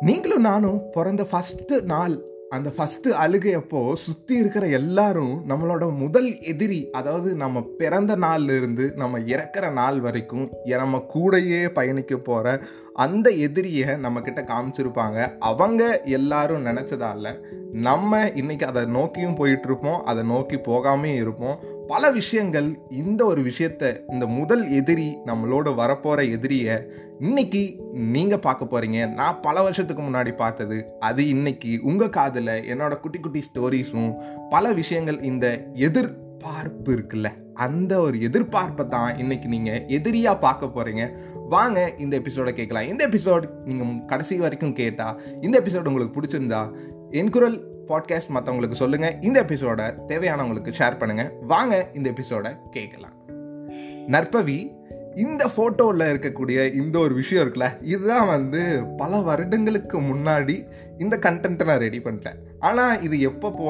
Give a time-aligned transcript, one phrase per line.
[0.00, 7.34] நீங்களும் நானும் பிறந்த ஃபஸ்ட்டு நாள் அந்த ஃபஸ்ட்டு அழுகையப்போ சுற்றி இருக்கிற எல்லாரும் நம்மளோட முதல் எதிரி அதாவது
[7.34, 12.60] நம்ம பிறந்த நாள்லேருந்து நம்ம இறக்குற நாள் வரைக்கும் நம்ம கூடையே பயணிக்க போகிற
[12.92, 15.36] அந்த எதிரியை நம்மக்கிட்ட காமிச்சிருப்பாங்க.
[15.38, 17.42] அவங்க எல்லாரும் நினச்சதால
[17.72, 21.58] நம்ம இன்னைக்கு அதை நோக்கியும் போயிட்டுருப்போம் அதை நோக்கி போகாமே இருப்போம்.
[21.88, 26.82] பல விஷயங்கள் இந்த ஒரு விஷயத்த இந்த முதல் எதிரி நம்மளோட வரப்போகிற எதிரியை
[27.20, 33.18] இன்னைக்கு நீங்கள் பார்க்க போகிறீங்க நான் பல வருஷத்துக்கு முன்னாடி பார்த்தது அது இன்னைக்கு உங்கள் காதில் என்னோட குட்டி
[33.18, 34.14] குட்டி ஸ்டோரிஸும்
[34.48, 41.12] பல விஷயங்கள் இந்த எதிர்பார்ப்பு இருக்குல்ல அந்த ஒரு எதிர்பார்ப்பை தான் இன்னைக்கு நீங்கள் எதிரியாக பார்க்க போகிறீங்க
[41.48, 42.88] வாங்க இந்த எபிசோட கேட்கலாம்.
[42.88, 46.70] இந்த எபிசோட் நீங்கள் கடைசி வரைக்கும் கேட்டால் இந்த எபிசோட் உங்களுக்கு பிடிச்சிருந்தா
[47.10, 53.16] என் குரல் பாட்காஸ்ட் மற்றவங்களுக்கு சொல்லுங்கள் இந்த எபிசோட தேவையானவங்களுக்கு ஷேர் பண்ணுங்கள் வாங்க இந்த எபிசோட கேட்கலாம்.
[54.06, 54.72] நற்பவி
[55.24, 58.60] இந்த ஃபோட்டோவில் இருக்கக்கூடிய இந்த ஒரு விஷயம் இருக்குல்ல இதுதான் வந்து
[58.96, 60.56] பல வருடங்களுக்கு முன்னாடி
[60.98, 62.38] இந்த கண்டென்ட்டை நான் ரெடி பண்ணிட்டேன்.
[62.58, 63.66] ஆனால் இது எப்போ போ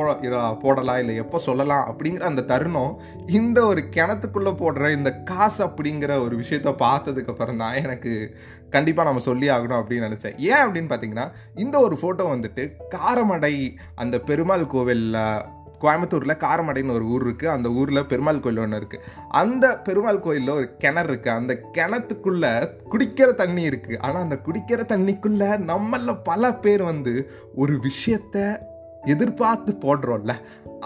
[0.63, 2.93] போடலாம் இல்லை எப்போ சொல்லலாம் அப்படிங்கிற அந்த தருணம்
[3.39, 8.13] இந்த ஒரு கிணத்துக்குள்ளே போடுற இந்த காசு அப்படிங்கிற ஒரு விஷயத்த பார்த்ததுக்கு அப்புறம் தான் எனக்கு
[8.71, 10.39] கண்டிப்பாக நம்ம சொல்லி ஆகணும் அப்படின்னு நினச்சேன்.
[10.51, 12.65] ஏன் அப்படின்னு பார்த்தீங்கன்னா இந்த ஒரு ஃபோட்டோ வந்துட்டு
[12.97, 13.55] காரமடை
[13.95, 15.21] அந்த பெருமாள் கோவிலில்
[15.81, 20.77] கோயம்புத்தூரில் காரமடைன்னு ஒரு ஊர் இருக்குது அந்த ஊரில் பெருமாள் கோயில் ஒன்று இருக்குது அந்த பெருமாள் கோயிலில் ஒரு
[20.77, 22.53] கிணறு இருக்குது அந்த கிணத்துக்குள்ளே
[22.91, 28.67] குடிக்கிற தண்ணி இருக்குது ஆனால் அந்த குடிக்கிற தண்ணிக்குள்ளே நம்மளில் பல பேர் வந்து ஒரு விஷயத்த
[29.03, 30.33] எதிர்பார்த்து போடுறோம்ல.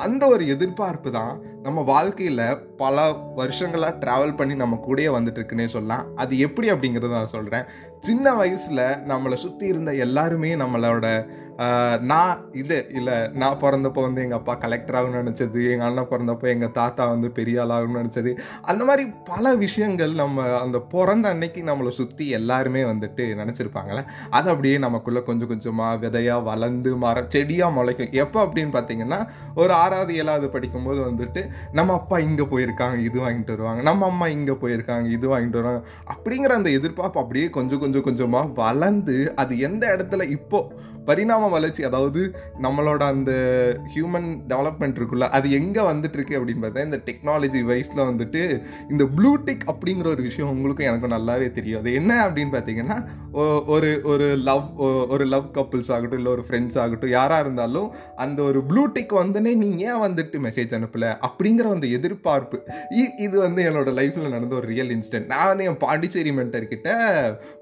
[0.00, 2.44] அந்த ஒரு எதிர்பார்ப்பு தான் நம்ம வாழ்க்கையில்
[2.76, 2.96] பல
[3.34, 6.06] வருஷங்களாக ட்ராவல் பண்ணி நம்ம கூடயே வந்துட்டுருக்குன்னே சொல்லலாம்.
[6.16, 7.66] அது எப்படி அப்படிங்கிறத நான் சொல்கிறேன்
[8.00, 11.06] சின்ன வயசில் நம்மளை சுற்றி இருந்த எல்லாருமே நம்மளோட
[12.10, 16.72] நான் இது இல்லை நான் பிறந்தப்போ வந்து எங்கள் அப்பா கலெக்டர் ஆகணும்னு நினச்சது எங்கள் அண்ணன் பிறந்தப்போ எங்கள்
[16.78, 18.30] தாத்தா வந்து பெரிய ஆள் நினச்சது.
[18.62, 24.78] அந்த மாதிரி பல விஷயங்கள் நம்ம அந்த பிறந்த அன்னைக்கு நம்மளை சுற்றி எல்லாருமே வந்துட்டு நினச்சிருப்பாங்களே அது அப்படியே
[24.78, 28.12] நமக்குள்ளே கொஞ்சம் கொஞ்சமாக விதையாக வளர்ந்து மர செடியாக முளைக்கும்.
[28.24, 29.20] எப்போ அப்படின்னு பார்த்தீங்கன்னா
[29.54, 31.42] ஒரு ஆறாவது ஏழாவது படிக்கும்போது வந்துட்டு
[31.78, 33.82] நம்ம அப்பா இங்கே போயிருக்காங்க இது வாங்கிட்டு வருவாங்க.
[33.82, 35.82] நம்ம அம்மா இங்கே போயிருக்காங்க இது வாங்கிட்டு வருவாங்க.
[36.14, 42.20] அப்படிங்கிற அந்த எதிர்பார்ப்பு அப்படியே கொஞ்சம் கொஞ்சம் கொஞ்சமாக வளர்ந்து அது எந்த இடத்துல இப்போது பரிணாம வளர்ச்சி அதாவது
[42.60, 43.32] நம்மளோட அந்த
[43.94, 48.42] ஹியூமன் டெவலப்மெண்ட் இருக்குல்ல அது எங்கே வந்துட்டுருக்கு அப்படின்னு பார்த்தா இந்த டெக்னாலஜி வைஸில் வந்துட்டு
[48.90, 52.98] இந்த ப்ளூடிக் அப்படிங்கிற ஒரு விஷயம் உங்களுக்கும் எனக்கும் நல்லாவே தெரியும் அது என்ன அப்படின்னு பார்த்தீங்கன்னா
[53.66, 54.68] ஒரு ஒரு லவ்
[55.14, 59.70] ஒரு லவ் கப்புள்ஸ் ஆகட்டும் இல்லை ஒரு ஃப்ரெண்ட்ஸ் ஆகட்டும் யாராக இருந்தாலும் அந்த ஒரு ப்ளூடிக் வந்துனே நீ
[59.78, 61.20] ஏன் வந்துட்டு மெசேஜ் அனுப்பல?
[61.26, 62.62] அப்படிங்கிற அந்த எதிர்பார்ப்பு.
[63.18, 66.90] இது வந்து என்னோட லைஃப்பில் நடந்த ஒரு ரியல் இன்ஸ்டன்ட் நான் வந்து என் பாண்டிச்சேரி மென்டர்கிட்ட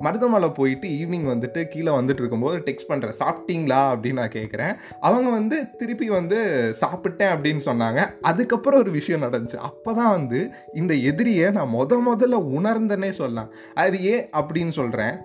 [0.04, 3.80] மருதமலை போயிட்டு ஈவினிங் வந்துட்டு கீழே வந்துட்டு இருக்கும்போது டெக்ஸ்ட் பண்ணுறேன் சாப்பிட்டீங்களா?
[3.92, 6.38] அப்படின்னு நான் கேட்குறேன் அவங்க வந்து திருப்பி வந்து
[6.80, 8.06] சாப்பிட்டேன் அப்படின்னு சொன்னாங்க.
[8.20, 9.56] அதுக்கப்புறம் ஒரு விஷயம் நடந்துச்சு.
[9.56, 13.52] அப்போ தான் வந்து இந்த எதிரியை நான் முத முதல்ல உணர்ந்தேனே சொல்லலாம்.
[13.74, 15.16] அது ஏன் அப்படின்னு சொல்கிறேன்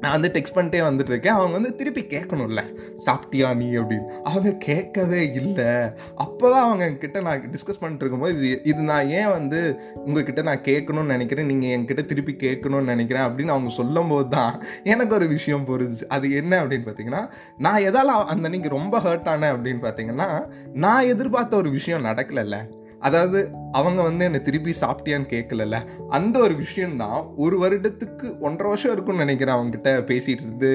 [0.00, 1.36] நான் வந்து டெக்ஸ்ட் பண்ணிட்டே வந்துட்டுருக்கேன்.
[1.38, 2.62] அவங்க வந்து திருப்பி கேட்கணும்ல.
[3.06, 4.06] சாப்பிட்டியா நீ அப்படின்னு.
[4.22, 5.64] அவங்க கேட்கவே இல்லை.
[6.16, 10.60] அப்போ தான் அவங்க கிட்ட நான் டிஸ்கஸ் பண்ணிட்டு இருக்கும்போது இது இது நான் ஏன் வந்து உங்ககிட்ட நான்
[10.60, 11.46] கேட்கணும்னு நினைக்கிறேன்?
[11.46, 16.06] நீங்கள் என்கிட்ட திருப்பி கேட்கணும்னு நினைக்கிறேன் அப்படின்னு அவங்க சொல்லும் போது தான் எனக்கு ஒரு விஷயம் புரிஞ்சுச்சு.
[16.08, 21.56] அது என்ன அப்படின்னு பார்த்தீங்கன்னா நான் எதால் அந்த அன்னைக்கு ரொம்ப ஹர்ட் ஆனேன் அப்படின்னு பார்த்தீங்கன்னா நான் எதிர்பார்த்த
[21.56, 22.77] ஒரு விஷயம் நடக்கலைல்ல.
[23.00, 25.76] அதாவது அவங்க வந்து என்னை திருப்பி சாப்பிட்டியான்னு கேட்கலல்ல.
[26.08, 30.72] அந்த ஒரு விஷயந்தான் ஒரு வருடத்துக்கு ஒன்றரை வருஷம் இருக்கும்னு நினைக்கிறேன் அவங்ககிட்ட பேசிகிட்டு இருந்து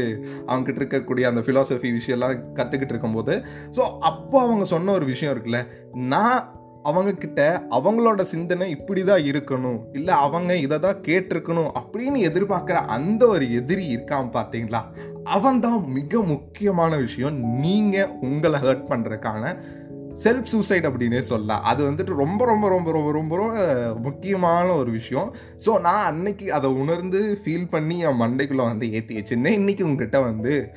[0.48, 3.46] அவங்ககிட்ட இருக்கக்கூடிய அந்த ஃபிலாசபி விஷயம்லாம் கற்றுக்கிட்டு இருக்கும்போது.
[3.76, 10.14] ஸோ அப்போ அவங்க சொன்ன ஒரு விஷயம் இருக்குல்ல நான் அவங்கக்கிட்ட அவங்களோட சிந்தனை இப்படி தான் இருக்கணும் இல்லை
[10.14, 14.82] அவங்க இதை தான் கேட்டிருக்கணும் அப்படின்னு எதிர்பார்க்குற அந்த ஒரு எதிரி இருக்கான் பார்த்தீங்களா?
[15.24, 17.40] அவன் தான் மிக முக்கியமான விஷயம்.
[17.40, 19.60] நீங்கள் உங்களை ஹர்ட் பண்ணுறதுக்கான
[20.24, 21.64] செல்ஃப் சூசைட் அப்படின்னே சொல்லலாம்.
[21.64, 25.36] அது வந்துட்டு ரொம்ப ரொம்ப ரொம்ப ரொம்ப ரொம்ப ரொம்ப முக்கியமான ஒரு விஷயம்.
[25.66, 30.72] ஸோ நான் அன்னைக்கு அதை உணர்ந்து ஃபீல் பண்ணி என் மண்டைக்குள்ளே வந்து ஏற்றி வச்சுருந்தேன் இன்றைக்கி உங்ககிட்ட வந்து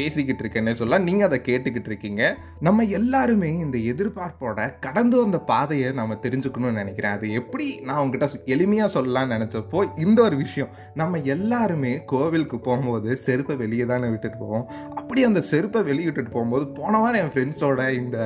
[0.00, 1.06] பேசிக்கிட்டு இருக்கேன்னு சொல்லலாம்.
[1.10, 2.22] நீங்கள் அதை கேட்டுக்கிட்டு இருக்கீங்க
[2.68, 7.16] நம்ம எல்லாருமே இந்த எதிர்பார்ப்போட கடந்து வந்த பாதையை நம்ம தெரிஞ்சுக்கணும்னு நினைக்கிறேன்.
[7.18, 10.70] அது எப்படி நான் உங்ககிட்ட எளிமையாக சொல்லலாம்னு நினச்சப்போ இந்த ஒரு விஷயம்.
[11.00, 14.66] நம்ம எல்லாருமே கோவிலுக்கு போகும்போது செருப்பை வெளியே தானே விட்டுட்டு போவோம்.
[15.00, 18.18] அப்படி அந்த செருப்பை வெளியே விட்டுட்டு போகும்போது போன வாரம் என் ஃப்ரெண்ட்ஸோட இந்த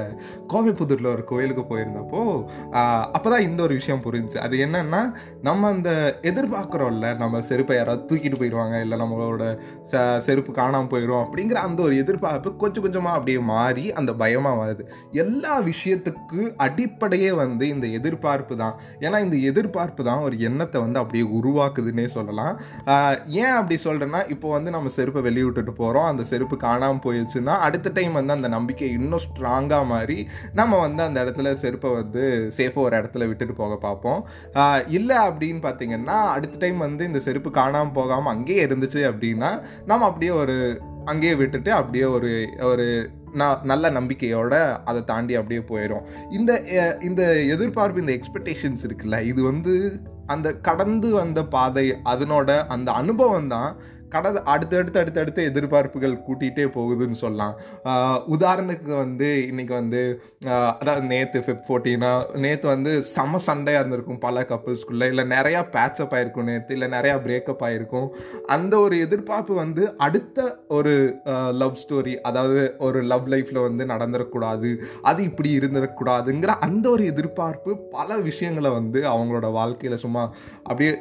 [0.53, 2.21] கோவைப்புதூரில் ஒரு கோயிலுக்கு போயிருந்தப்போ
[3.17, 5.03] அப்போ தான் இந்த ஒரு விஷயம் புரிஞ்சு அது என்னன்னா
[5.49, 5.91] நம்ம அந்த
[6.31, 9.45] எதிர்பார்க்குறோம்ல நம்ம செருப்பை யாராவது தூக்கிட்டு போயிடுவாங்க இல்லை நம்மளோட
[9.93, 14.85] ச செருப்பு காணாமல் போயிடும் அப்படிங்கிற அந்த ஒரு எதிர்பார்ப்பு கொஞ்சம் கொஞ்சமாக அப்படியே மாறி அந்த பயமாக வருது
[15.23, 18.75] எல்லா விஷயத்துக்கு அடிப்படையே வந்து இந்த எதிர்பார்ப்பு தான்.
[19.05, 22.55] ஏன்னா இந்த எதிர்பார்ப்பு தான் ஒரு எண்ணத்தை வந்து அப்படியே உருவாக்குதுன்னே சொல்லலாம்.
[23.43, 27.93] ஏன் அப்படி சொல்கிறேன்னா இப்போ வந்து நம்ம செருப்பை வெளியே விட்டுட்டு போகிறோம் அந்த செருப்பு காணாமல் போயிடுச்சுன்னா அடுத்த
[27.99, 30.19] டைம் வந்து அந்த நம்பிக்கை இன்னும் ஸ்ட்ராங்காக மாறி
[30.61, 32.23] நம்ம வந்து அந்த இடத்துல செருப்பை வந்து
[32.59, 34.21] சேஃபாக ஒரு இடத்துல விட்டுட்டு போக பார்ப்போம்.
[34.99, 39.51] இல்லை அப்படின்னு பார்த்தீங்கன்னா அடுத்த டைம் வந்து இந்த செருப்பு காணாமல் போகாமல் அங்கேயே இருந்துச்சு அப்படின்னா
[39.91, 40.57] நம்ம அப்படியே ஒரு
[41.07, 42.31] அங்கேயே விட்டுட்டு அப்படியே ஒரு
[42.65, 42.87] ஒரு
[43.35, 44.55] ந- நல்ல நம்பிக்கையோட
[44.85, 46.53] அதை தாண்டி அப்படியே போயிடும் இந்த
[47.03, 47.23] இந்த
[47.55, 49.75] எதிர்பார்ப்பு இந்த எக்ஸ்பெக்டேஷன்ஸ் இருக்குல்ல இது வந்து
[50.27, 53.71] அந்த கடந்து வந்த பாதை அதனோட அந்த அனுபவம் தான்
[54.15, 57.55] கடந்த அடுத்தடுத்து அடுத்தடுத்த எதிர்பார்ப்புகள் கூட்டிகிட்டே போகுதுன்னு சொல்லலாம்.
[58.37, 60.03] உதாரணத்துக்கு வந்து இன்றைக்கி வந்து
[60.79, 62.13] அதாவது நேற்று ஃபிப் ஃபோர்டீனா
[62.45, 67.65] நேற்று வந்து செம சண்டையாக இருந்திருக்கும் பல கப்புள்ஸ்குள்ளே இல்லை நிறையா பேட்சப் ஆகிருக்கும் நேற்று இல்லை நிறையா பிரேக்கப்
[67.67, 68.09] ஆகிருக்கும்
[68.47, 70.39] அந்த ஒரு எதிர்பார்ப்பு வந்து அடுத்த
[70.69, 70.95] ஒரு
[71.55, 74.71] லவ் ஸ்டோரி அதாவது ஒரு லவ் லைஃப்பில் வந்து நடந்துடக்கூடாது
[75.03, 80.23] அது இப்படி இருந்துடக்கூடாதுங்கிற அந்த ஒரு எதிர்பார்ப்பு பல விஷயங்களை வந்து அவங்களோட வாழ்க்கையில் சும்மா
[80.63, 80.93] அப்படியே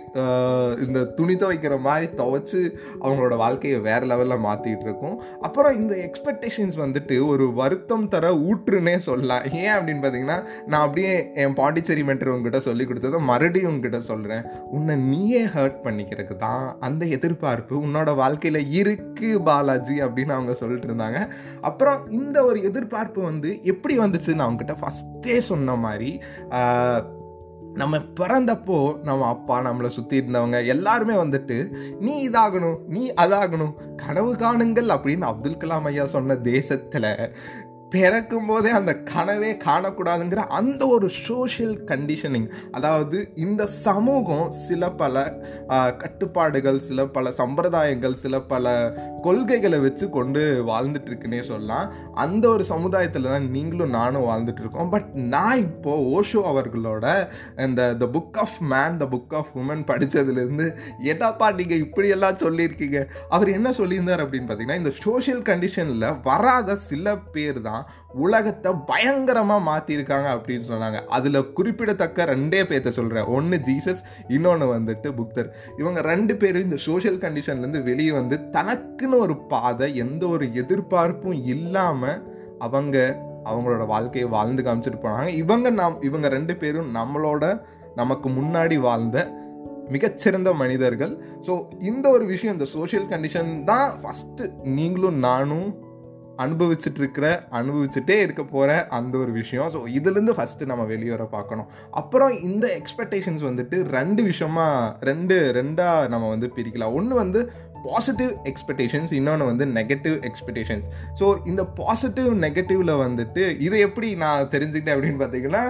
[0.87, 2.61] இந்த துணி துவைக்கிற மாதிரி துவைச்சு
[3.03, 5.15] அவங்களோட வாழ்க்கையை வேறு லெவலில் மாற்றிட்டு இருக்கும்.
[5.47, 9.43] அப்புறம் இந்த எக்ஸ்பெக்டேஷன்ஸ் வந்துட்டு ஒரு வருத்தம் தர ஊற்றுன்னே சொல்லலாம்.
[9.61, 11.13] ஏன் அப்படின்னு பார்த்தீங்கன்னா நான் அப்படியே
[11.43, 14.43] என் பாண்டிச்சேரி மென்டர் உங்ககிட்ட சொல்லி கொடுத்ததை மறுபடியும் உங்ககிட்ட சொல்கிறேன்
[14.77, 21.19] உன்னை நீயே ஹர்ட் பண்ணிக்கிறதுக்கு தான் அந்த எதிர்பார்ப்பு உன்னோட வாழ்க்கையில் இருக்கு பாலாஜி அப்படின்னு அவங்க சொல்லிட்டு இருந்தாங்க.
[21.61, 26.11] அப்புறம் இந்த ஒரு எதிர்பார்ப்பு வந்து எப்படி வந்துச்சுன்னு அவங்ககிட்ட ஃபஸ்ட்டே சொன்ன மாதிரி
[27.73, 31.57] நம்ம பிறந்தப்போ நம்ம அப்பா நம்மளை சுற்றி இருந்தவங்க எல்லாருமே வந்துட்டு
[31.99, 37.09] நீ இதாகணும் நீ அதாகணும் கனவு காணுங்கள் அப்படின்னு அப்துல் கலாம் ஐயா சொன்ன தேசத்தில்
[37.93, 45.15] பிறக்கும் போதே அந்த கனவே காணக்கூடாதுங்கிற அந்த ஒரு சோஷியல் கண்டிஷனிங் அதாவது இந்த சமூகம் சில பல
[45.97, 48.67] கட்டுப்பாடுகள் சில பல சம்பிரதாயங்கள் சில பல
[49.21, 51.91] கொள்கைகளை வச்சு கொண்டு வாழ்ந்துட்டு இருக்குன்னே சொல்லலாம்.
[52.13, 57.05] அந்த ஒரு சமுதாயத்தில் தான் நீங்களும் நானும் வாழ்ந்துட்டு இருக்கோம் பட் நான் இப்போ ஓஷோ அவர்களோட
[57.57, 60.67] இந்த the book of man the book of woman படித்ததுலேருந்து
[61.03, 63.05] எதாப்பா நீங்கள் இப்படியெல்லாம் சொல்லியிருக்கீங்க?
[63.29, 67.82] அவர் என்ன சொல்லியிருந்தார் அப்படின்னு பார்த்தீங்கன்னா இந்த சோஷியல் கண்டிஷனில் வராத சில பேர் தான்
[68.25, 70.99] உலகத்தை பயங்கரமாக மாற்றிருக்காங்க அப்படின்னு சொன்னாங்க.
[71.05, 77.21] அதில் குறிப்பிடத்தக்க ரெண்டே பேர்த்த சொல்கிறேன் ஒன்று ஜீசஸ் இன்னொன்று வந்துட்டு புக்தர் இவங்க ரெண்டு பேரும் இந்த சோஷியல்
[77.25, 82.19] கண்டிஷன்லேருந்து வெளியே வந்து தனக்குன்னு ஒரு பாதை எந்த ஒரு எதிர்பார்ப்பும் இல்லாமல்
[82.59, 82.97] அவங்க
[83.51, 85.31] அவங்களோட வாழ்க்கையை வாழ்ந்து காமிச்சிட்டு போனாங்க.
[85.43, 87.45] இவங்க நாம் இவங்க ரெண்டு பேரும் நம்மளோட
[87.95, 89.17] நமக்கு முன்னாடி வாழ்ந்த
[89.89, 91.13] மிகச்சிறந்த மனிதர்கள்.
[91.47, 94.45] ஸோ இந்த ஒரு விஷயம் இந்த சோஷியல் கண்டிஷன் தான் ஃபஸ்ட்டு
[94.77, 95.67] நீங்களும் நானும்
[96.37, 99.69] அனுபவிச்சுட்டு இருக்கிற அனுபவிச்சுட்டே இருக்க போகிற அந்த ஒரு விஷயம்.
[99.69, 101.67] ஸோ இதுலேருந்து ஃபஸ்ட்டு நம்ம வெளியே வர பார்க்கணும்.
[101.91, 106.93] அப்புறம் இந்த எக்ஸ்பெக்டேஷன்ஸ் வந்துட்டு ரெண்டு விஷயமா ரெண்டு ரெண்டாக நம்ம வந்து பிரிக்கலாம்.
[106.93, 107.51] ஒன்று வந்து
[107.83, 110.87] பாசிட்டிவ் எக்ஸ்பெக்டேஷன்ஸ் இன்னொன்று வந்து நெகட்டிவ் எக்ஸ்பெக்டேஷன்ஸ்
[111.19, 115.63] ஸோ இந்த பாசிட்டிவ் நெகட்டிவில் வந்துட்டு இதை எப்படி நான் தெரிஞ்சுக்கிட்டேன் அப்படின்னு பார்த்தீங்கன்னா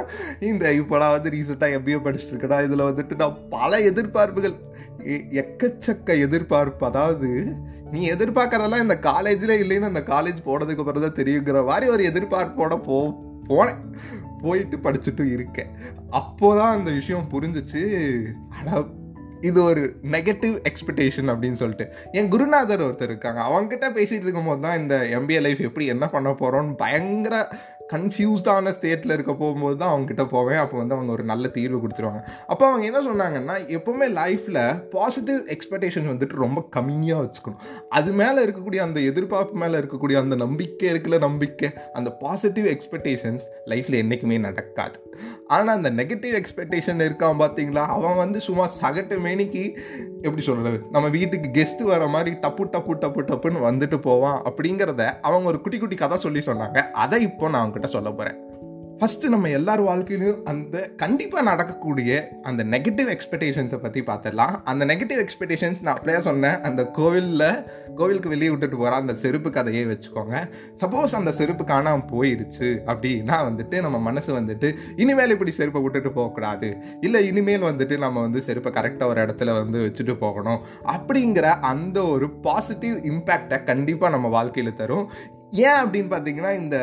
[0.44, 4.56] இந்த இப்போ நான் வந்து ரீசெண்டாக எப்பயோ படிச்சுட்டு இருக்கேனா இதில் வந்துட்டு நான் பல எதிர்பார்ப்புகள்
[5.04, 6.86] எ- எக்கச்சக்க எதிர்பார்ப்பு.
[6.86, 7.30] அதாவது
[7.92, 12.98] நீ எதிர்பார்க்கறதெல்லாம் இந்த காலேஜில் இல்லைன்னு அந்த காலேஜ் போனதுக்கு அப்புறம் தான் தெரியுங்கிற மாதிரி ஒரு எதிர்பார்ப்போட போ
[13.48, 13.82] போனேன்
[14.42, 15.68] போயிட்டு படிச்சுட்டு இருக்கேன்.
[16.12, 17.84] அப்போதான் அந்த விஷயம் புரிஞ்சிச்சு.
[18.50, 18.84] அட
[19.44, 21.86] இது ஒரு நெகட்டிவ் எக்ஸ்பெக்டேஷன் அப்படின்னு சொல்லிட்டு.
[22.12, 23.42] என் குருநாதர் ஒருத்தர் இருக்காங்க.
[23.42, 27.36] அவங்ககிட்ட பேசிகிட்டு இருக்கும்போது தான் இந்த எம்பிஏ லைஃப் எப்படி என்ன பண்ண போகிறோன்னு பயங்கர
[27.94, 30.62] கன்ஃபியூஸ்டான ஸ்டேட்டில் இருக்க போகும்போது தான் அவங்ககிட்ட போவேன்.
[30.64, 32.22] அப்போ வந்து அவங்க ஒரு நல்ல தீர்வு கொடுத்துருவாங்க.
[32.52, 34.62] அப்போ அவங்க என்ன சொன்னாங்கன்னா எப்போவுமே லைஃப்பில்
[34.96, 37.62] பாசிட்டிவ் எக்ஸ்பெக்டேஷன் வந்துட்டு ரொம்ப கம்மியாக வச்சுக்கணும்.
[38.00, 41.70] அது மேலே இருக்கக்கூடிய அந்த எதிர்பார்ப்பு மேலே இருக்கக்கூடிய அந்த நம்பிக்கை இருக்குல்ல நம்பிக்கை.
[42.00, 44.98] அந்த பாசிட்டிவ் எக்ஸ்பெக்டேஷன்ஸ் லைஃப்பில் என்றைக்குமே நடக்காது.
[45.56, 49.64] ஆனால் அந்த நெகட்டிவ் எக்ஸ்பெக்டேஷன் இருக்கான் பார்த்தீங்களா அவன் வந்து சும்மா சகட்டு மேனிக்கு
[50.28, 54.40] எப்படி சொல்கிறது நம்ம வீட்டுக்கு கெஸ்ட்டு வர மாதிரி டப்பு டப்பு டப்பு டப்புன்னு வந்துட்டு போவான்.
[54.50, 56.80] அப்படிங்கிறத அவங்க ஒரு குட்டி குட்டி கதை சொல்லி சொன்னாங்க.
[57.04, 58.40] அதை இப்போ நான் அவங்ககிட்ட சொல்ல போகிறேன்
[59.02, 62.12] ஃபஸ்ட்டு நம்ம எல்லார் வாழ்க்கையிலும் அந்த கண்டிப்பாக நடக்கக்கூடிய
[62.50, 66.58] அந்த நெகட்டிவ் எக்ஸ்பெக்டேஷன்ஸை பற்றி பார்த்துடலாம் அந்த நெகட்டிவ் எக்ஸ்பெக்டேஷன்ஸ் நான் அப்படியே சொன்னேன்.
[66.68, 67.44] அந்த கோவிலில்
[68.00, 70.36] கோவிலுக்கு வெளியே விட்டுட்டு போகிற அந்த செருப்பு கதையே வச்சுக்கோங்க.
[70.82, 76.72] சப்போஸ் அந்த செருப்பு காணாமல் போயிருச்சு அப்படின்னா வந்துட்டு நம்ம மனசு வந்துட்டு இனிமேல் இப்படி செருப்பை விட்டுட்டு போகக்கூடாது.
[77.02, 80.62] இல்லை இனிமேல் வந்துட்டு நம்ம வந்து செருப்பை கரெக்டாக ஒரு இடத்துல வந்து வச்சுட்டு போகணும்.
[80.96, 85.08] அப்படிங்கிற அந்த ஒரு பாசிட்டிவ் இம்பேக்டை கண்டிப்பாக நம்ம வாழ்க்கையில் தரும்.
[85.56, 86.78] ஏன் அப்படின்னு பார்த்தீங்கன்னா இந்த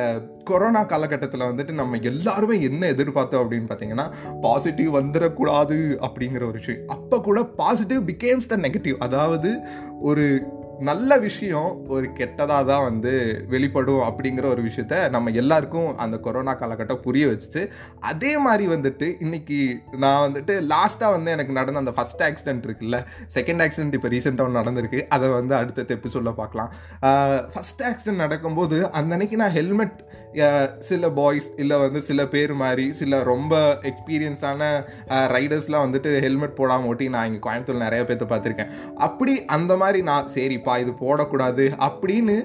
[0.45, 6.83] கொரோனா காலகட்டத்தில் வந்துட்டு நம்ம எல்லாருமே என்ன எதிர்பார்த்தோம் அப்படின்னு பார்த்தீங்கன்னா பாசிட்டிவ் வந்துடக்கூடாது அப்படிங்கிற ஒரு விஷயம்.
[6.87, 9.61] அப்போ கூட பாசிட்டிவ் பிகேம்ஸ் த நெகட்டிவ் அதாவது
[10.01, 10.27] ஒரு
[10.81, 17.03] நல்ல விஷயம் ஒரு கெட்டதாக தான் வந்து வெளிப்படும் அப்படிங்கிற ஒரு விஷயத்த நம்ம எல்லாருக்கும் அந்த கொரோனா காலகட்டம்
[17.07, 17.71] புரிய வச்சுட்டு
[18.01, 19.59] அதே மாதிரி வந்துட்டு இன்னைக்கு
[19.99, 22.99] நான் வந்துட்டு லாஸ்ட்டாக வந்து எனக்கு நடந்த அந்த ஃபஸ்ட் ஆக்சிடென்ட் இருக்குல்ல.
[23.35, 25.09] செகண்ட் ஆக்சிடென்ட் இப்போ ரீசெண்டாக நடந்திருக்கு.
[25.09, 26.73] அதை வந்து அடுத்த எபிசோடில் பார்க்கலாம்.
[27.53, 29.99] ஃபஸ்ட் ஆக்சிடென்ட் நடக்கும்போது அந்த அன்னைக்கு நான் ஹெல்மெட்
[30.79, 34.63] சில பாய்ஸ் இல்லை வந்து சில பேர் மாதிரி சில ரொம்ப எக்ஸ்பீரியன்ஸான
[35.09, 38.71] ரைடர்ஸ்லாம் வந்துட்டு ஹெல்மெட் போடாமல் ஓட்டி நான் இங்கே கோயம்புத்தூர் நிறைய பேர்த்த பார்த்துருக்கேன்.
[38.95, 41.67] அப்படி அந்த மாதிரி நான் சரிப்பா இது போடக்கூடாது.
[41.89, 42.37] அப்படின்னு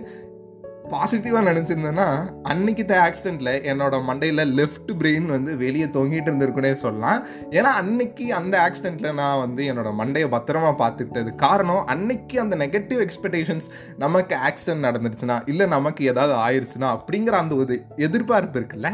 [0.92, 2.08] பாசிட்டிவாக நினச்சிருந்தேன்னா
[2.52, 7.20] அன்னைக்கு த ஆக்சிடெண்ட்டில் என்னோட மண்டையில் லெஃப்ட் பிரெயின் வந்து வெளியே தொங்கிட்டு இருந்திருக்குனே சொல்லலாம்.
[7.58, 13.68] ஏன்னா அன்னைக்கு அந்த ஆக்சிடெண்ட்டில் நான் வந்து என்னோட மண்டையை பத்திரமா பார்த்துக்கிட்டது காரணம் அன்னைக்கு அந்த நெகட்டிவ் எக்ஸ்பெக்டேஷன்ஸ்
[14.04, 17.78] நமக்கு ஆக்சிடென்ட் நடந்துருச்சுன்னா இல்லை நமக்கு ஏதாவது ஆயிடுச்சுன்னா அப்படிங்கிற அந்த ஒரு
[18.08, 18.92] எதிர்பார்ப்பு இருக்குல்ல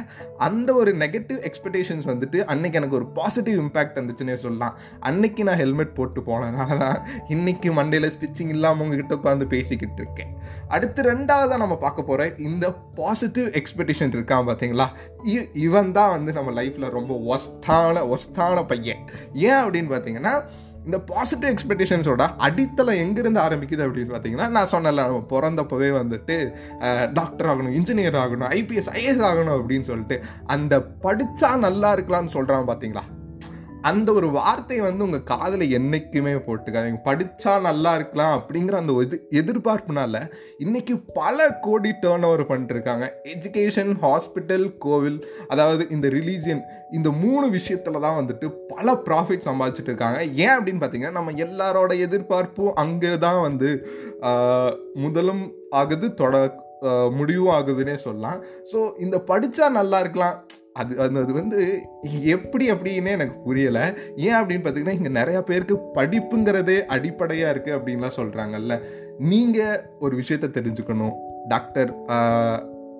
[0.50, 4.76] அந்த ஒரு நெகட்டிவ் எக்ஸ்பெக்டேஷன்ஸ் வந்துட்டு அன்னைக்கு எனக்கு ஒரு பாசிட்டிவ் இம்பேக்ட் வந்துச்சுன்னே சொல்லலாம்.
[5.10, 6.98] அன்னைக்கு நான் ஹெல்மெட் போட்டு போனதுனால தான்
[7.36, 10.34] இன்னைக்கு மண்டையில் ஸ்டிச்சிங் இல்லாமல் உங்ககிட்ட உட்காந்து பேசிக்கிட்டு இருக்கேன்.
[10.76, 14.88] அடுத்து ரெண்டாவதாக நம்ம பார்க்க போகிற இந்த பாசிட்டிவ் எக்ஸ்பெக்டேஷன் இருக்கான் பார்த்தீங்களா?
[15.68, 19.02] இவன் தான் வந்து நம்ம லைஃப்பில் ரொம்ப ஒஸ்தான ஒஸ்தான பையன்.
[19.34, 20.34] ஏன் அப்படின்னு பார்த்தீங்கன்னா
[20.86, 26.36] இந்த பாசிட்டிவ் எக்ஸ்பெக்டேஷன்ஸோட அடித்தளம் எங்கேருந்து ஆரம்பிக்குது அப்படின்னு பார்த்தீங்கன்னா நான் சொன்னல நம்ம பிறந்தப்பவே வந்துட்டு
[27.14, 33.04] டாக்டர் ஆகணும் இன்ஜினியர் ஆகணும் ஐபிஎஸ் ஐஏஎஸ் ஆகணும் அப்படின்னு சொல்லிட்டு அந்த படித்தா நல்லா இருக்கலாம்னு சொல்கிறான் பார்த்தீங்களா?
[33.84, 37.00] அந்த ஒரு வார்த்தையை வந்து உங்கள் காதில் என்றைக்குமே போட்டுக்காதீங்க.
[37.06, 40.16] படித்தா நல்லா இருக்கலாம் அப்படிங்கிற அந்த எது எதிர்பார்ப்புனால
[40.60, 48.00] இன்றைக்கி பல கோடி டேர்ன் ஓவர் பண்ணிட்டுருக்காங்க எஜுகேஷன் ஹாஸ்பிட்டல் கோவில் அதாவது இந்த ரிலீஜியன் இந்த மூணு விஷயத்தில்
[48.00, 53.72] தான் வந்துட்டு பல ப்ராஃபிட் சம்பாதிச்சுட்டு இருக்காங்க ஏன் அப்படின்னு பார்த்தீங்கன்னா நம்ம எல்லாரோட எதிர்பார்ப்பும் அங்கே தான் வந்து
[54.94, 56.36] முதலும் ஆகுது தொட
[57.18, 58.40] முடிவும் ஆகுதுன்னே சொல்லலாம்.
[58.72, 60.38] ஸோ இந்த படித்தா நல்லா இருக்கலாம்.
[60.82, 61.60] அது அது அது வந்து
[62.36, 63.86] எப்படி அப்படின்னே எனக்கு புரியலை.
[64.26, 68.78] ஏன் அப்படின்னு பார்த்தீங்கன்னா இங்கே நிறையா பேருக்கு படிப்புங்கிறதே அடிப்படையாக இருக்குது அப்படின்லாம் சொல்கிறாங்கல்ல
[69.32, 71.16] நீங்கள் ஒரு விஷயத்த தெரிஞ்சுக்கணும்.
[71.54, 71.92] டாக்டர்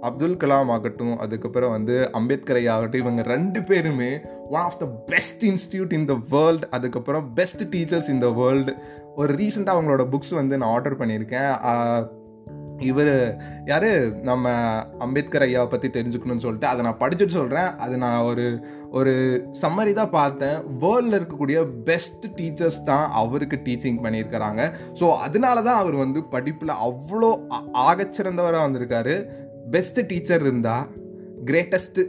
[0.08, 4.12] அப்துல் கலாம் ஆகட்டும் அதுக்கப்புறம் வந்து அம்பேத்கர் ஆகட்டும் இவங்க ரெண்டு பேருமே
[4.56, 8.74] one of the best institute in the world அதுக்கப்புறம் best teachers in the world
[9.22, 11.52] ஒரு ரீசெண்டாக அவங்களோட புக்ஸ் வந்து நான் ஆர்டர் பண்ணியிருக்கேன்.
[12.82, 13.12] இவர்
[13.66, 13.90] யார்?
[14.22, 14.54] நம்ம
[15.00, 18.46] அம்பேத்கர் ஐயாவை பற்றி தெரிஞ்சுக்கணும்னு சொல்லிட்டு அதை நான் படிச்சுட்டு சொல்கிறேன் அது நான் ஒரு
[18.90, 19.14] ஒரு
[19.62, 20.58] சம்மரி தான் பார்த்தேன்.
[20.84, 24.62] வேர்ல்டில் இருக்கக்கூடிய பெஸ்ட் டீச்சர்ஸ் தான் அவருக்கு டீச்சிங் பண்ணியிருக்கிறாங்க.
[25.00, 27.32] ஸோ அதனால தான் அவர் வந்து படிப்பில் அவ்வளோ
[27.90, 29.16] ஆகச்சிறந்தவராக வந்திருக்காரு.
[29.72, 30.88] பெஸ்ட் டீச்சர் இருந்தால்
[31.46, 32.04] கிரேட்டஸ்ட்டு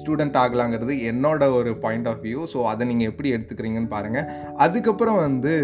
[0.00, 5.54] ஸ்டூடெண்ட் ஆகலாங்கிறது என்னோட ஒரு பாயிண்ட் ஆஃப் வியூ ஸோ அதை நீங்கள் எப்படி எடுத்துக்கிறீங்கன்னு பாருங்கள் அதுக்கப்புறம் வந்து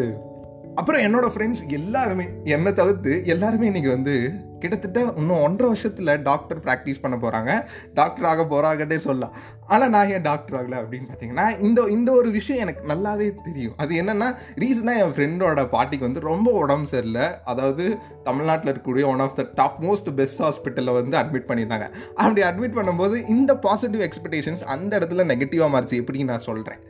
[0.77, 4.15] அப்புறம் என்னோட ஃப்ரெண்ட்ஸ் எல்லாருமே என்னை தவிர்த்து எல்லாருமே இன்னைக்கு வந்து
[4.63, 7.51] கிட்டத்தட்ட இன்னும் ஒன்றரை வருஷத்தில் டாக்டர் ப்ராக்டிஸ் பண்ண போகிறாங்க
[7.99, 9.35] டாக்டர் ஆக போகிறாங்கன்னே சொல்லலாம்.
[9.75, 13.75] ஆனால் நான் ஏன் டாக்டர் ஆகலை அப்படின்னு பார்த்தீங்கன்னா இந்த இந்த ஒரு விஷயம் எனக்கு நல்லாவே தெரியும்.
[13.83, 14.29] அது என்னென்னா
[14.63, 17.27] ரீசனாக என் ஃப்ரெண்டோட பாட்டிக்கு வந்து ரொம்ப உடம்பு சரியில்லை.
[17.53, 17.85] அதாவது
[18.29, 21.89] தமிழ்நாட்டில் இருக்கக்கூடிய one of the top most best ஹாஸ்பிட்டலில் வந்து அட்மிட் பண்ணியிருந்தாங்க.
[22.23, 26.01] அப்படி அட்மிட் பண்ணும்போது இந்த பாசிட்டிவ் எக்ஸ்பெக்டேஷன்ஸ் அந்த இடத்துல நெகட்டிவாக மாறிச்சு.
[26.03, 26.81] எப்படின்னு நான் சொல்கிறேன்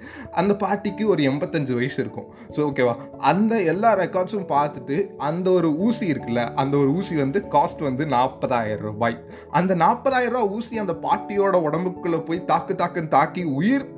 [0.43, 2.29] அந்த பாட்டிக்கு ஒரு எண்பத்தஞ்சு வயசு இருக்கும்.
[2.57, 2.95] ஸோ ஓகேவா
[3.33, 4.99] அந்த எல்லா ரெக்கார்ட்ஸும் பார்த்துட்டு
[5.31, 9.19] அந்த ஒரு ஊசி இருக்குல்ல அந்த ஒரு ஊசி வந்து காஸ்ட் வந்து நாற்பதாயிரம் ரூபாய்.
[9.51, 13.89] அந்த நாற்பதாயிரம் ரூபாய் ஊசி அந்த பாட்டியோட உடம்புக்குள்ளே போய் தாக்கு தாக்குன்னு தாக்கி உயிர்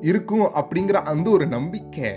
[0.00, 2.12] இருக்கும் அப்படிங்கிற அந்த ஒரு நம்பிக்கை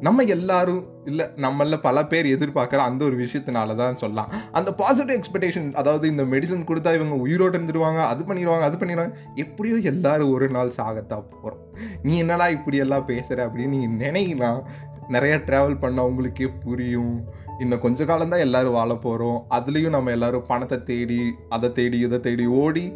[0.00, 4.32] நம்ம எல்லாரும் இல்லை நம்மள பல பேர் எதிர்பார்க்குற அந்த ஒரு விஷயத்தினால தான் சொல்லலாம்.
[4.52, 9.76] அந்த பாசிட்டிவ் எக்ஸ்பெக்டேஷன் அதாவது இந்த மெடிசன் கொடுத்தா இவங்க உயிரோடு இருந்துடுவாங்க அது பண்ணிடுவாங்க அது பண்ணிடுவாங்க எப்படியோ
[9.76, 11.62] எல்லாரும் ஒரு நாள் சாகத்தான் போகிறோம்
[12.02, 14.60] நீ என்னடா இப்படியெல்லாம் பேசுகிற அப்படின்னு நீ நினைக்கலாம்.
[15.08, 17.16] நிறையா ட்ராவல் பண்ண உங்களுக்கே புரியும்.
[17.62, 21.20] இன்னும் கொஞ்ச காலம் தான் எல்லாரும் வாழ போகிறோம் அதுலேயும் நம்ம எல்லாரும் பணத்தை தேடி
[21.56, 22.86] அதை தேடி இதை தேடி ஓடி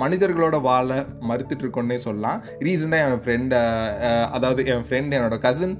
[0.00, 0.88] மனிதர்களோட வாழ
[1.28, 2.38] மறுத்துட்டு இருக்கோன்னே சொல்லலாம்.
[2.66, 3.58] ரீசெண்டாக என் ஃப்ரெண்டை
[4.36, 5.74] அதாவது என் ஃப்ரெண்ட் என்னோட கசின்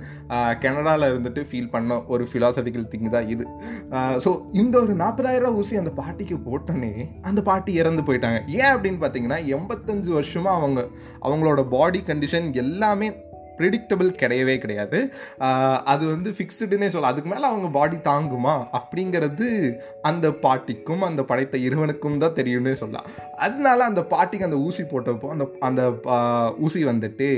[0.64, 3.44] கனடாவில் இருந்துட்டு ஃபீல் பண்ண ஒரு ஃபிலாசபிக்கல் திங் தான் இது.
[4.24, 6.92] ஸோ இந்த ஒரு நாற்பதாயிரம் ரூபா ஊசி அந்த பாட்டிக்கு போட்டோன்னே
[7.30, 8.40] அந்த பாட்டி இறந்து போயிட்டாங்க.
[8.60, 10.82] ஏன் அப்படின்னு பார்த்தீங்கன்னா எண்பத்தஞ்சு வருஷமாக அவங்க
[11.28, 13.10] அவங்களோட பாடி கண்டிஷன் எல்லாமே
[13.59, 14.99] ப்ரிடிக்டபிள் கிடையவே கிடையாது.
[15.92, 18.56] அது வந்து ஃபிக்ஸ்டுன்னே சொல்ல அதுக்கு மேலே அவங்க பாடி தாங்குமா?
[18.78, 19.49] அப்படிங்கிறது
[20.11, 23.09] அந்த பாட்டிக்கும் அந்த படைத்த இருவனுக்கும் தான் தெரியும்னே சொல்லலாம்.
[23.47, 25.82] அதனால அந்த பாட்டிக்கு அந்த ஊசி போட்டப்போ அந்த அந்த
[26.66, 27.30] ஊசி வந்துட்டு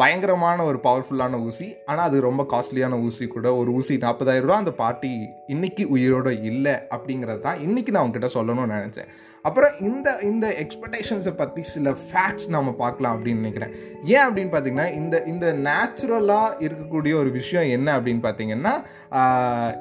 [0.00, 1.66] பயங்கரமான ஒரு பவர்ஃபுல்லான ஊசி.
[1.90, 3.46] ஆனால் அது ரொம்ப காஸ்ட்லியான ஊசி கூட.
[3.60, 5.12] ஒரு ஊசி நாற்பதாயிரம் ரூபா அந்த பாட்டி
[5.54, 9.10] இன்றைக்கி உயிரோட இல்லை அப்படிங்கிறது தான் இன்னைக்கு நான் அவங்ககிட்ட சொல்லணும்னு நினச்சேன்.
[9.42, 13.72] அப்புறம் இந்த இந்த எக்ஸ்பெக்டேஷன்ஸை பற்றி சில ஃபேக்ட்ஸ் நம்ம பார்க்கலாம் அப்படின்னு நினைக்கிறேன்.
[14.04, 18.74] ஏன் அப்படின்னு பார்த்தீங்கன்னா இந்த இந்த நேச்சுரலாக இருக்கக்கூடிய ஒரு விஷயம் என்ன அப்படின்னு பார்த்தீங்கன்னா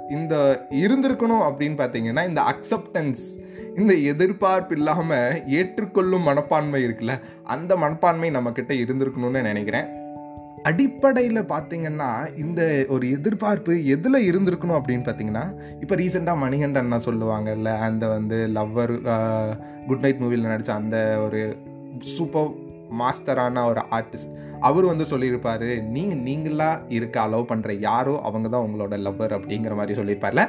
[0.10, 3.26] இந்த இருந்திருக்கணும் அப்படின்னு பார்த்தீங்கன்னா இந்த அக்செப்டன்ஸ்
[3.76, 10.07] இந்த எதிர்பார்ப்பு இல்லாமல் ஏற்றுக்கொள்ளும் மனப்பான்மை இருக்குல்ல அந்த மனப்பான்மை நம்மக்கிட்ட இருந்திருக்கணும்னு நினைக்கிறேன்.
[10.68, 15.46] அடிப்படையில் பார்த்தீங்கன்னா இந்த ஒரு எதிர்பார்ப்பு எதில் இருந்திருக்கணும் அப்படின்னு பார்த்தீங்கன்னா
[15.82, 18.94] இப்போ ரீசெண்டாக மணிகண்டன் அண்ணா சொல்லுவாங்கல்ல அந்த வந்து லவ்வர்
[19.88, 21.42] குட் நைட் மூவியில் நடித்த அந்த ஒரு
[22.18, 22.50] சூப்பர்
[23.02, 24.34] மாஸ்டரான ஒரு ஆர்டிஸ்ட்.
[24.60, 25.66] அவர் வந்து சொல்லியிருப்பார்
[25.96, 30.44] நீங்கள் நீங்களாக இருக்க அலோவ் பண்ணுற யாரோ அவங்க தான் உங்களோட லவ்வர் அப்படிங்கிற மாதிரி சொல்லியிருப்பார்ல.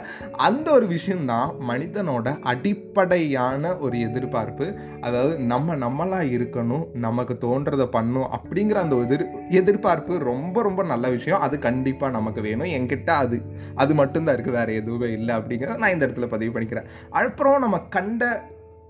[0.48, 4.66] அந்த ஒரு விஷயந்தான் மனிதனோட அடிப்படையான ஒரு எதிர்பார்ப்பு.
[5.00, 9.26] அதாவது நம்ம நம்மளாக இருக்கணும் நமக்கு தோன்றதை பண்ணும் அப்படிங்கிற அந்த எதிர்
[9.60, 11.40] எதிர்பார்ப்பு ரொம்ப ரொம்ப நல்ல விஷயம்.
[11.40, 12.70] அது கண்டிப்பாக நமக்கு வேணும்.
[12.78, 13.38] என்கிட்ட அது
[13.74, 16.88] அது மட்டும்தான் இருக்குது வேறு எதுவுமே இல்லை அப்படிங்கிறத நான் இந்த இடத்துல பதிவு பண்ணிக்கிறேன்.
[17.10, 18.24] அப்புறம் நம்ம கண்ட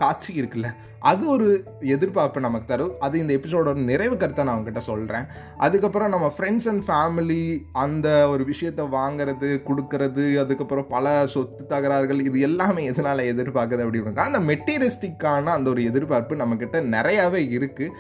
[0.03, 0.69] காட்சி இருக்குல்ல
[1.01, 1.49] அது ஒரு
[1.81, 2.95] எதிர்பார்ப்பு நமக்கு தரும்.
[2.99, 5.27] அது இந்த எபிசோடோட நிறைவு கருத்தை நான் உங்ககிட்ட சொல்கிறேன்
[5.57, 12.41] அதுக்கப்புறம் நம்ம ஃப்ரெண்ட்ஸ் அண்ட் ஃபேமிலி அந்த ஒரு விஷயத்தை வாங்குறது கொடுக்கறது அதுக்கப்புறம் பல சொத்து தகராறுகள் இது
[12.41, 17.95] எல்லாமே எதனால் எதிர்பார்க்குது அப்படின்னு அந்த மெட்டீரியலிஸ்டிக்கான அந்த ஒரு எதிர்பார்ப்பு நம்மக்கிட்ட நிறையாவே இருக்குது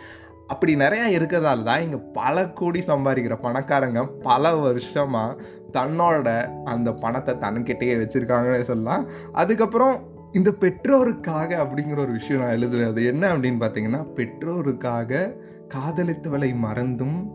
[0.46, 6.28] அப்படி நிறையா இருக்கிறதால தான் இங்கே பல கோடி சம்பாதிக்கிற பணக்காரங்க பல வருஷமாக தன்னோட
[6.64, 9.02] அந்த பணத்தை தன்கிட்டையே வச்சுருக்காங்கன்னு சொல்லலாம்.
[9.32, 12.88] அதுக்கப்புறம் இந்த பெற்றோருக்காக அப்படிங்கிற ஒரு விஷயம் நான் எழுதுறேன்.
[12.88, 15.37] அது என்ன அப்படின்னு பார்த்தீங்கன்னா பெற்றோருக்காக
[15.75, 17.30] காதலித்தவளை மறந்தும்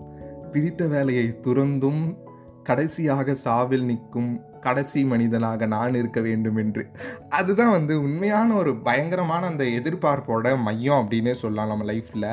[0.52, 2.18] பிடித்த வேலையை துறந்தும்
[2.64, 6.84] கடைசியாக சாவில் நிற்கும் கடைசி மனிதனாக நான் இருக்க வேண்டும் என்று.
[7.40, 12.28] அதுதான் வந்து உண்மையான ஒரு பயங்கரமான அந்த எதிர்பார்ப்போட மையம் அப்படின்னே சொல்லலாம் நம்ம லைஃப்பில்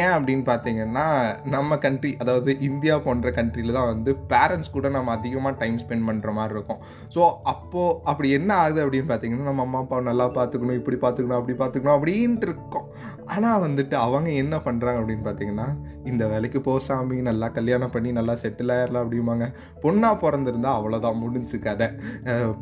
[0.00, 1.06] ஏன் அப்படின்னு பார்த்தீங்கன்னா
[1.54, 6.32] நம்ம கண்ட்ரி அதாவது இந்தியா போன்ற கண்ட்ரியில் தான் வந்து பேரண்ட்ஸ் கூட நம்ம அதிகமாக டைம் ஸ்பெண்ட் பண்ணுற
[6.38, 6.80] மாதிரி இருக்கும்.
[7.14, 7.20] ஸோ
[7.54, 11.96] அப்போது அப்படி என்ன ஆகுது அப்படின்னு பார்த்தீங்கன்னா நம்ம அம்மா அப்பா நல்லா பார்த்துக்கணும் இப்படி பார்த்துக்கணும் அப்படி பார்த்துக்கணும்
[11.98, 12.86] அப்படின்ட்டு இருக்கோம்.
[13.34, 15.68] ஆனால் வந்துட்டு அவங்க என்ன பண்ணுறாங்க அப்படின்னு பார்த்தீங்கன்னா
[16.10, 19.46] இந்த வேலைக்கு போ சாமி நல்லா கல்யாணம் பண்ணி நல்லா செட்டில் ஆயிடலாம் அப்படிம்பாங்க.
[19.84, 21.88] பொண்ணாக பிறந்திருந்தா அவ்வளோதான் முடிஞ்சு கதை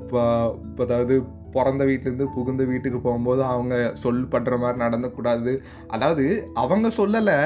[0.01, 0.23] இப்போ
[0.69, 1.17] இப்போ அதாவது
[1.55, 5.53] பிறந்த வீட்டிலேருந்து புகுந்த வீட்டுக்கு போகும்போது அவங்க சொல் படுற மாதிரி நடந்தக்கூடாது.
[5.87, 7.37] அதாவது அவங்க சொல்லலை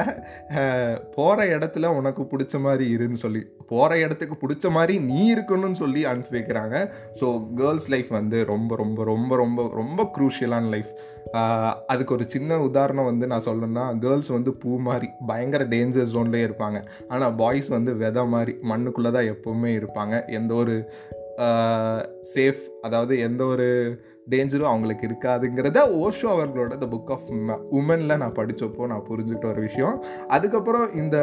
[1.15, 6.37] போகிற இடத்துல உனக்கு பிடிச்ச மாதிரி இருன்னு சொல்லி போகிற இடத்துக்கு பிடிச்ச மாதிரி நீ இருக்கணும்னு சொல்லி அனுப்பி
[6.37, 6.75] வைக்கிறாங்க.
[7.19, 7.27] ஸோ
[7.59, 10.91] கேர்ள்ஸ் லைஃப் வந்து ரொம்ப ரொம்ப ரொம்ப ரொம்ப ரொம்ப க்ரூஷியலான லைஃப்
[11.87, 16.79] அதுக்கு ஒரு சின்ன உதாரணம் வந்து நான் சொல்லணும்னா கேர்ள்ஸ் வந்து பூ மாதிரி பயங்கர டேஞ்சர் ஜோன்லேயே இருப்பாங்க.
[17.07, 20.27] ஆனால் பாய்ஸ் வந்து விதை மாதிரி மண்ணுக்குள்ளே தான் எப்போவுமே இருப்பாங்க.
[20.27, 20.75] எந்த ஒரு
[22.35, 23.67] சேஃப் அதாவது எந்த ஒரு
[24.29, 27.25] டேஞ்சரும் அவங்களுக்கு இருக்காதுங்கிறத ஓஷோ அவர்களோட த புக் ஆஃப்
[27.77, 30.03] உமனில் நான் படித்தப்போ நான் புரிஞ்சுக்கிட்ட ஒரு விஷயம்.
[30.27, 31.17] அதுக்கப்புறம் இந்த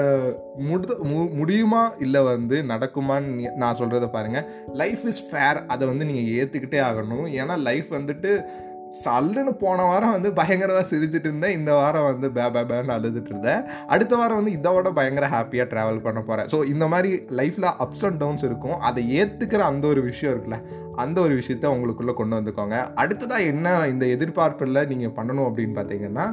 [0.56, 6.30] முடு மு முடியுமா இல்லை வந்து நடக்குமான்னு நான் சொல்கிறத பாருங்கள் லைஃப் இஸ் ஃபேர் அதை வந்து நீங்கள்
[6.40, 7.26] ஏற்றுக்கிட்டே ஆகணும்.
[7.40, 8.32] ஏன்னா லைஃப் வந்துட்டு
[9.04, 11.54] சல்லுன்னு போன வாரம் வந்து பயங்கரமாக சிரிச்சிட்டு இருந்தேன்.
[11.58, 13.62] இந்த வாரம் வந்து பே பே பேன்னு அழுதுட்டு இருந்தேன்.
[13.94, 18.20] அடுத்த வாரம் வந்து இதோட பயங்கர ஹாப்பியாக ட்ராவல் பண்ண போகிறேன் ஸோ இந்த மாதிரி லைஃப்பில் அப்ஸ் அண்ட்
[18.22, 18.78] டவுன்ஸ் இருக்கும்.
[18.90, 20.58] அதை ஏற்றுக்கிற அந்த ஒரு விஷயம் இருக்குல்ல
[21.04, 22.78] அந்த ஒரு விஷயத்த உங்களுக்குள்ளே கொண்டு வந்துக்கோங்க.
[23.02, 26.26] அடுத்ததாக என்ன இந்த எதிர்பார்ப்பில் நீங்கள் பண்ணணும் அப்படின்னு பார்த்தீங்கன்னா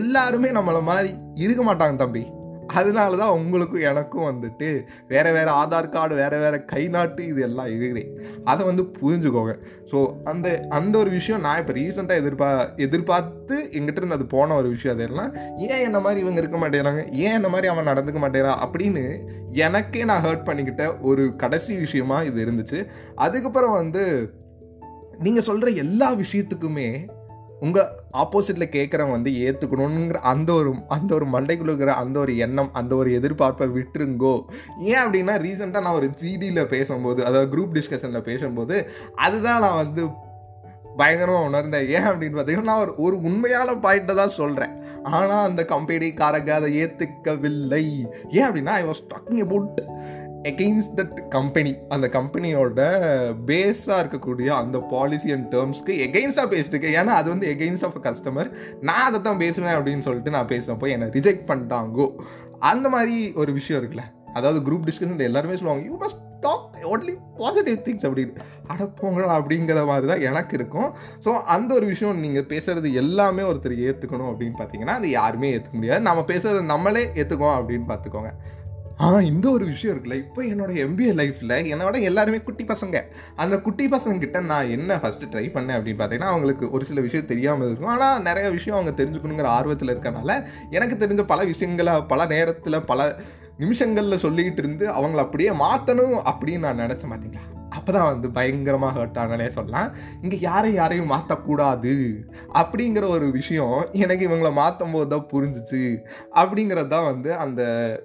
[0.00, 1.12] எல்லாருமே நம்மளை மாதிரி
[1.44, 2.24] இருக்க மாட்டாங்க தம்பி.
[2.66, 7.66] அதனால தான் உங்களுக்கும் எனக்கும் வந்துட்டு வேறு வேறு ஆதார் கார்டு வேறு வேறு கை நாட்டு இது எல்லாம்
[7.66, 8.02] இருக்குது
[8.44, 9.54] அதை வந்து புரிஞ்சுக்கோங்க.
[9.90, 14.68] ஸோ அந்த அந்த ஒரு விஷயம் நான் இப்போ ரீசெண்டாக எதிர்பா எதிர்பார்த்து எங்கிட்ட இருந்து அது போன ஒரு
[14.68, 18.58] விஷயம் அது எல்லாம் ஏன் என்ன மாதிரி இவங்க இருக்க மாட்டேறாங்க ஏன் என்ன மாதிரி அவன் நடந்துக்க மாட்டேறான்
[18.66, 19.18] அப்படின்னு
[19.50, 22.86] எனக்கே நான் ஹர்ட் பண்ணிக்கிட்ட ஒரு கடைசி விஷயமா இது இருந்துச்சு.
[23.14, 24.32] அதுக்கப்புறம் வந்து
[25.18, 27.08] நீங்கள் சொல்கிற எல்லா விஷயத்துக்குமே
[27.60, 32.96] உங்கள் ஆப்போசிட்டில் கேட்குறவங்க வந்து ஏற்றுக்கணுங்கிற அந்த ஒரு அந்த ஒரு மண்டைக்குள்ள இருக்கிற அந்த ஒரு எண்ணம் அந்த
[32.96, 34.34] ஒரு எதிர்பார்ப்பை விட்டுருங்கோ.
[34.78, 40.04] ஏன் அப்படின்னா ரீசெண்டாக நான் ஒரு சிடியில் பேசும்போது அதாவது குரூப் டிஸ்கஷனில் பேசும்போது அதுதான் நான் வந்து
[40.96, 41.88] பயங்கரமாக உணர்ந்தேன்.
[41.88, 47.82] ஏன் அப்படின்னு பார்த்தீங்கன்னா நான் ஒரு ஒரு உண்மையான பாயிண்ட்டை தான் சொல்கிறேன் ஆனால் அந்த கம்பெனிக்காரங்க அதை ஏற்றுக்கவில்லை
[48.30, 49.80] ஏன் அப்படின்னா I was talking about
[50.50, 52.82] against that company அந்த கம்பெனியோட
[53.46, 58.50] பேஸாக இருக்கக்கூடிய அந்த பாலிசி அண்ட் டேர்ம்ஸ்க்கு எகெயின்ஸ்டாக பேசிட்டு ஏன்னா அது வந்து எகெயின்ஸ்ட் ஆஃப் கஸ்டமர்
[58.88, 62.06] நான் அதை தான் பேசுவேன் அப்படின்னு சொல்லிட்டு நான் பேசினப்போ என்னை ரிஜெக்ட் பண்ணிட்டாங்கோ.
[62.58, 64.04] அந்த மாதிரி ஒரு விஷயம் இருக்குல்ல.
[64.38, 68.42] அதாவது குரூப் டிஸ்கஷன் எல்லாருமே சொல்லுவாங்க you must talk only positive things அப்படின்னு.
[68.72, 70.90] அடப்போங்க அப்படிங்கிற மாதிரி தான் எனக்கு இருக்கும்.
[71.24, 76.06] ஸோ அந்த ஒரு விஷயம் நீங்கள் பேசுகிறது எல்லாமே ஒருத்தர் ஏற்றுக்கணும் அப்படின்னு பார்த்தீங்கன்னா அது யாருமே ஏற்றுக்க முடியாது.
[76.08, 78.32] நம்ம பேசுகிறது நம்மளே ஏற்றுக்கோம் அப்படின்னு பார்த்துக்கோங்க
[79.00, 80.14] ஆ இந்த ஒரு விஷயம் இருக்குல்ல.
[80.14, 83.02] இப்போ என்னோட எம்பிஏ லைஃப்பில் என்னோட எல்லாருமே குட்டி பசங்க.
[83.36, 87.66] அந்த குட்டி பசங்கக்கிட்ட நான் என்ன ஃபஸ்ட்டு ட்ரை பண்ணேன் அப்படின்னு பார்த்தீங்கன்னா அவங்களுக்கு ஒரு சில விஷயம் தெரியாமல்
[87.66, 87.88] இருக்கும்.
[87.88, 93.16] ஆனால் நிறைய விஷயம் அவங்க தெரிஞ்சுக்கணுங்கிற ஆர்வத்தில் இருக்கனால எனக்கு தெரிஞ்ச பல விஷயங்களை பல நேரத்தில் பல
[93.58, 97.55] நிமிஷங்களில் சொல்லிக்கிட்டு இருந்து அவங்கள அப்படியே மாற்றணும் அப்படின்னு நான் நினச்சேன் பார்த்தீங்களா
[97.86, 99.88] அப்போ தான் வந்து பயங்கரமாக ஹர்ட் ஆனனே சொல்லலாம்.
[100.22, 101.92] இங்கே யாரையும் யாரையும் மாற்றக்கூடாது
[102.60, 105.82] அப்படிங்கிற ஒரு விஷயம் எனக்கு இவங்களை மாற்றும் போது தான் புரிஞ்சிச்சு.
[106.40, 107.62] அப்படிங்கிறது தான் வந்து அந்த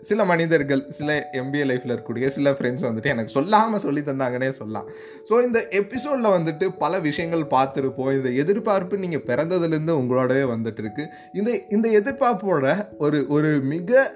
[0.09, 1.09] சில மனிதர்கள் சில
[1.41, 4.87] எம்பிஏ லைஃப்பில் இருக்கக்கூடிய சில ஃப்ரெண்ட்ஸ் வந்துட்டு எனக்கு சொல்லாமல் சொல்லி தந்தாங்கன்னே சொல்லலாம்.
[5.29, 8.13] ஸோ இந்த எபிசோடில் வந்துட்டு பல விஷயங்கள் பார்த்துருப்போம்.
[8.19, 11.05] இந்த எதிர்பார்ப்பு நீங்கள் பிறந்ததுலேருந்து உங்களோடவே வந்துட்டு இருக்கு.
[11.39, 14.09] இந்த இந்த எதிர்பார்ப்போட ஒரு ஒரு மிக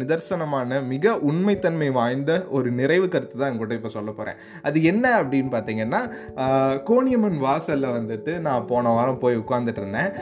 [0.00, 5.50] நிதர்சனமான மிக உண்மைத்தன்மை வாய்ந்த ஒரு நிறைவு கருத்து தான் என்கிட்ட இப்போ சொல்ல போகிறேன் அது என்ன அப்படின்னு
[5.54, 6.00] பார்த்தீங்கன்னா
[6.90, 10.12] கோணியம்மன் வாசலில் வந்துட்டு நான் போன வாரம் போய் உட்காந்துட்டு இருந்தேன்.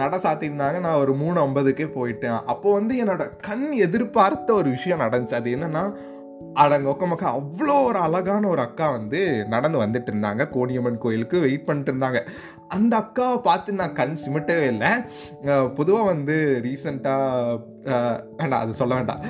[0.00, 0.80] நட சாத்தியிருந்தாங்க.
[0.88, 2.40] நான் ஒரு மூணு ஐம்பதுக்கே போயிட்டேன்.
[2.54, 5.40] அப்போ வந்து என்னோட கண் எதிர்பார்த்த ஒரு விஷயம் நடந்துச்சு.
[5.40, 5.84] அது என்னன்னா
[6.62, 9.20] அடங்க ஒக்கமக்கா அவ்வளோ ஒரு அழகான ஒரு அக்கா வந்து
[9.54, 10.42] நடந்து வந்துட்டு இருந்தாங்க.
[10.54, 12.20] கோணியம்மன் கோயிலுக்கு வெயிட் பண்ணிட்டு இருந்தாங்க.
[12.74, 14.90] அந்த அக்காவை பார்த்து நான் கண் சிமிட்டவே இல்லை.
[15.78, 17.74] பொதுவாக வந்து ரீசண்டாக
[18.38, 19.20] வேண்டாம் அது சொல்ல வேண்டாம்.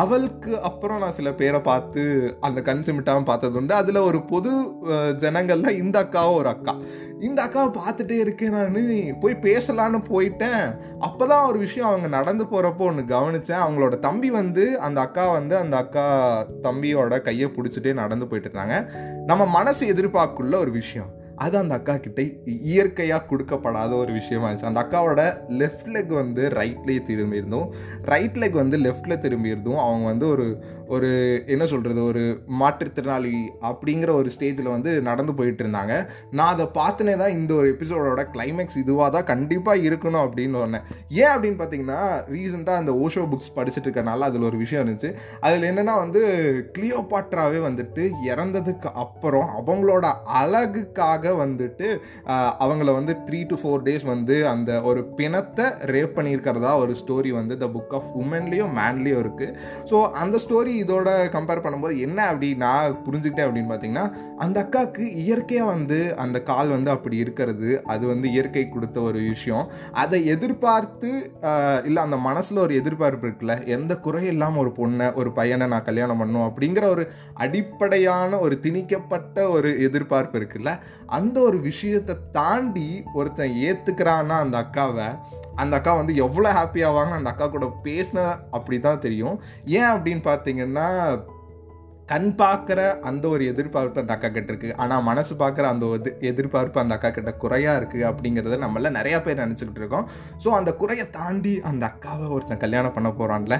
[0.00, 2.02] அவளுக்கு அப்புறம் நான் சில பேரை பார்த்து
[2.46, 3.74] அந்த கண் சிமிட்டாமல் பார்த்தது உண்டு.
[3.80, 4.52] அதில் ஒரு பொது
[5.22, 6.74] ஜனங்களில் இந்த அக்காவும் ஒரு அக்கா.
[7.28, 8.80] இந்த அக்காவை பார்த்துட்டே இருக்கேன் நான்
[9.24, 10.64] போய் பேசலான்னு போயிட்டேன்.
[11.08, 15.56] அப்போ தான் ஒரு விஷயம் அவங்க நடந்து போகிறப்போ ஒன்று கவனித்தேன் அவங்களோட தம்பி வந்து அந்த அக்கா வந்து
[15.62, 16.06] அந்த அக்கா
[16.68, 18.78] தம்பியோட கையை பிடிச்சிட்டே நடந்து போயிட்டு இருந்தாங்க.
[19.30, 21.12] நம்ம மனசு எதிர்பார்க்குள்ள ஒரு விஷயம்.
[21.36, 24.70] அது அந்த அக்கா கிட்ட இயற்கையாக கொடுக்கப்படாத ஒரு விஷயமா இருந்துச்சு.
[24.70, 27.68] அந்த அக்காவோட லெஃப்ட் லெக் வந்து ரைட்லேயே திரும்பியிருந்தோம்.
[28.02, 29.80] ரைட் லெக் வந்து லெஃப்டில் திரும்பியிருந்தோம்.
[29.86, 30.46] அவங்க வந்து ஒரு
[30.88, 32.22] ஒரு என்ன சொல்கிறது ஒரு
[32.60, 33.34] மாற்றுத்திறனாளி
[33.68, 36.08] அப்படிங்கிற ஒரு ஸ்டேஜில் வந்து நடந்து போயிட்டு இருந்தாங்க.
[36.30, 40.84] நான் அதை பார்த்துனே தான் இந்த ஒரு எபிசோடோட கிளைமேக்ஸ் இதுவாக தான் கண்டிப்பாக இருக்கணும் அப்படின்னு சொன்னேன்.
[41.08, 42.00] ஏன் அப்படின்னு பார்த்தீங்கன்னா
[42.34, 45.12] ரீசெண்டாக அந்த ஓஷோ புக்ஸ் படிச்சுட்டு இருக்கனால அதில் ஒரு விஷயம் இருந்துச்சு.
[45.40, 46.22] அதில் என்னென்னா வந்து
[46.78, 50.06] கிளியோபாட்ராவே வந்துட்டு இறந்ததுக்கு அப்புறம் அவங்களோட
[50.42, 51.88] அழகுக்காக வந்துட்டு
[52.64, 57.56] அவங்கள வந்து த்ரீ டு ஃபோர் டேஸ் வந்து அந்த ஒரு பிணத்தை ரேப் பண்ணியிருக்கிறதா ஒரு ஸ்டோரி வந்து
[57.56, 59.54] த புக் ஆஃப் உமன்லேயும் மேன்லேயும் இருக்குது
[59.90, 64.06] ஸோ அந்த ஸ்டோரி இதோட கம்பேர் பண்ணும்போது என்ன அப்படி நான் புரிஞ்சுக்கிட்டேன் அப்படின்னு பார்த்தீங்கன்னா
[64.38, 67.70] அந்த அக்காவுக்கு இயற்கையாக வந்து அந்த கால் வந்து அப்படி இருக்கிறது.
[67.86, 69.64] அது வந்து இயற்கை கொடுத்த ஒரு விஷயம்.
[70.02, 71.10] அதை எதிர்பார்த்து
[71.84, 76.20] இல்லை அந்த மனசில் ஒரு எதிர்பார்ப்பு இருக்குல்ல எந்த குறையும் இல்லாமல் ஒரு பொண்ணை ஒரு பையனை நான் கல்யாணம்
[76.22, 77.04] பண்ணும் அப்படிங்கிற ஒரு
[77.44, 80.70] அடிப்படையான ஒரு திணிக்கப்பட்ட ஒரு எதிர்பார்ப்பு இருக்குல்ல
[81.16, 85.08] அந்த ஒரு விஷயத்தை தாண்டி ஒருத்தன் ஏற்றுக்கிறான்னா அந்த அக்காவை
[85.62, 89.36] அந்த அக்கா வந்து எவ்வளோ ஹாப்பி ஆவாங்க அந்த அக்கா கூட பேசின அப்படி தான் தெரியும்.
[89.78, 90.88] ஏன் அப்படின்னு பார்த்தீங்கன்னா
[92.06, 96.82] கண் பார்க்குற அந்த ஒரு எதிர்பார்ப்பு அந்த அக்கா கிட்ட இருக்குது ஆனால் மனசு பார்க்குற அந்த ஒரு எதிர்பார்ப்பு
[96.82, 100.08] அந்த அக்கா கிட்ட குறையாக இருக்குது அப்படிங்கிறத நம்மள நிறையா பேர் நினச்சிக்கிட்டு இருக்கோம்.
[100.44, 103.56] ஸோ அந்த குறையை தாண்டி அந்த அக்காவை ஒருத்தன் கல்யாணம் பண்ண போகிறான்ல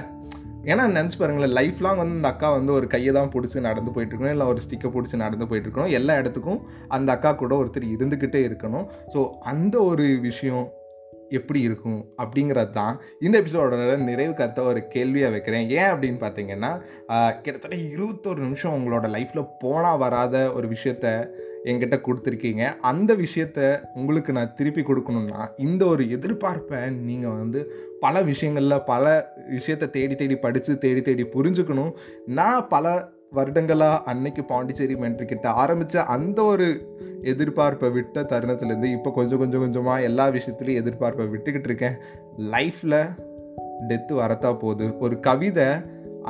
[0.71, 4.13] ஏன்னா நினச்சி பாருங்களேன் லைஃப் லாங் வந்து அந்த அக்கா வந்து ஒரு கையை தான் பிடிச்சி நடந்து போயிட்டு
[4.13, 5.93] இருக்கணும் இல்லை ஒரு ஸ்டிக்கை பிடிச்சி நடந்து போயிட்டுருக்கணும்.
[5.99, 6.63] எல்லா இடத்துக்கும்
[6.97, 8.87] அந்த அக்கா கூட ஒருத்தர் இருந்துக்கிட்டே இருக்கணும்.
[9.13, 9.21] ஸோ
[9.53, 10.65] அந்த ஒரு விஷயம்
[11.37, 15.65] எப்படி இருக்கும் அப்படிங்கிறது தான் இந்த எபிசோடோட நிறைவு கருத்தை ஒரு கேள்வியாக வைக்கிறேன்.
[15.77, 16.71] ஏன் அப்படின்னு பார்த்தீங்கன்னா
[17.43, 21.07] கிட்டத்தட்ட இருபத்தொரு நிமிஷம் உங்களோட லைஃப்பில் போனால் வராத ஒரு விஷயத்த
[21.71, 22.63] என்கிட்ட கொடுத்துருக்கீங்க.
[22.89, 23.59] அந்த விஷயத்த
[23.99, 27.61] உங்களுக்கு நான் திருப்பி கொடுக்கணும்னா இந்த ஒரு எதிர்பார்ப்பை நீங்கள் வந்து
[28.05, 29.05] பல விஷயங்களில் பல
[29.49, 31.91] விஷயத்தை தேடி தேடி படித்து தேடி தேடி புரிஞ்சுக்கணும்.
[32.39, 32.85] நான் பல
[33.37, 36.67] வருடங்களாக அன்னைக்கு பாண்டிச்சேரி மென்ட்ரி ஆரம்பித்த அந்த ஒரு
[37.31, 41.97] எதிர்பார்ப்பை விட்ட தருணத்துலேருந்து இப்போ கொஞ்சம் கொஞ்சம் கொஞ்சமாக எல்லா விஷயத்துலையும் எதிர்பார்ப்பை விட்டுக்கிட்டு இருக்கேன்.
[42.53, 42.99] லைஃப்பில்
[43.89, 44.85] டெத்து வரத்தா போகுது.
[44.99, 45.67] ஒரு கவிதை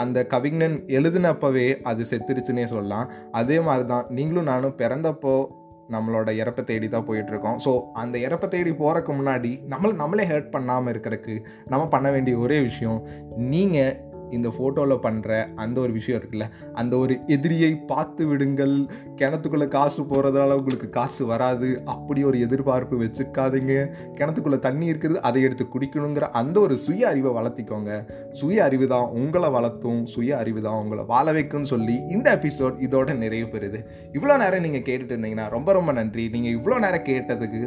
[0.04, 3.10] அந்த கவிஞன் எழுதினப்பவே அது செத்துருச்சுன்னே சொல்லலாம்.
[3.32, 5.36] அதே மாதிரி தான் நீங்களும் நானும் பிறந்தப்போ
[5.92, 7.58] நம்மளோட இறப்பை தேடி தான் போயிட்டுருக்கோம்.
[7.66, 12.62] ஸோ அந்த இறப்பை தேடி போகிறக்கு முன்னாடி நம்மளை நம்மளே ஹர்ட் பண்ணாமல் இருக்கிறதுக்கு நம்ம பண்ண வேண்டிய ஒரே
[12.62, 15.32] விஷயம் நீங்கள் இந்த ஃபோட்டோவில் பண்ணுற
[15.64, 16.46] அந்த ஒரு விஷயம் இருக்குல்ல
[16.82, 18.76] அந்த ஒரு எதிரியை பார்த்து விடுங்கள்.
[19.20, 21.70] கிணத்துக்குள்ளே காசு போகிறதால உங்களுக்கு காசு வராது.
[21.96, 23.74] அப்படி ஒரு எதிர்பார்ப்பு வச்சுக்காதீங்க.
[24.20, 27.92] கிணத்துக்குள்ளே தண்ணி இருக்கிறது அதை எடுத்து குடிக்கணுங்கிற அந்த ஒரு சுய அறிவை வளர்த்திக்கோங்க.
[28.42, 30.02] சுய அறிவு தான் உங்களை வளர்த்தும்.
[30.16, 33.82] சுய அறிவு தான் உங்களை வாழ வைக்கும்னு சொல்லி இந்த எபிசோட் இதோட நிறைவு பெறுது.
[34.18, 36.26] இவ்வளோ நேரம் நீங்கள் கேட்டுட்டு இருந்தீங்கன்னா ரொம்ப ரொம்ப நன்றி.
[36.36, 37.62] நீங்கள் இவ்வளோ நேரம் கேட்டதுக்கு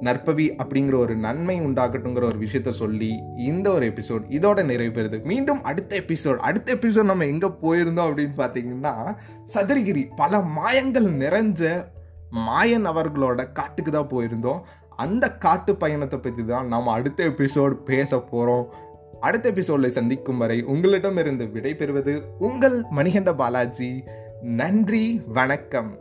[0.00, 5.24] நற்பவி அப்படிங்கிற ஒரு நன்மை உண்டாகட்டுங்கிற ஒரு விஷயத்த சொல்லி இந்த ஒரு எபிசோட் இதோட நிறைவு பெறுது.
[5.24, 9.16] மீண்டும் அடுத்த எபிசோட் அடுத்த எபிசோட் நம்ம எங்கே போயிருந்தோம் அப்படின்னு பார்த்தீங்கன்னா
[9.54, 11.88] சதுரகிரி பல மாயங்கள் நிறைஞ்ச
[12.36, 14.60] மாயன் அவர்களோட காட்டுக்கு தான் போயிருந்தோம்.
[14.96, 18.74] அந்த காட்டு பயணத்தை பற்றி தான் நாம் அடுத்த எபிசோட் பேச போகிறோம்
[19.20, 24.04] அடுத்த எபிசோடில் சந்திக்கும் வரை உங்களிடமிருந்து விடைபெறுவது உங்கள் மணிகண்ட பாலாஜி.
[24.42, 25.98] நன்றி வணக்கம்.